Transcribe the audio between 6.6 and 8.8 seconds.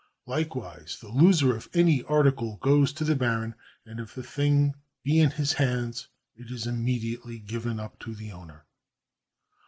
immediately given up to the owner.